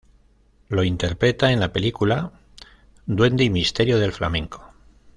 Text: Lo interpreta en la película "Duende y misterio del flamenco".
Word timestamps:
Lo 0.69 0.83
interpreta 0.83 1.51
en 1.51 1.59
la 1.59 1.71
película 1.71 2.31
"Duende 3.05 3.43
y 3.43 3.51
misterio 3.51 3.99
del 3.99 4.13
flamenco". 4.13 4.73